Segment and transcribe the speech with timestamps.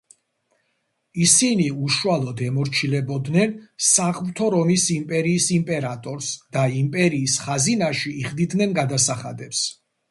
[1.25, 3.53] ისინი უშუალოდ ემორჩილებოდნენ
[3.89, 9.67] საღვთო რომის იმპერიის იმპერატორს და იმპერიის ხაზინაში იხდიდნენ გადასახადებს.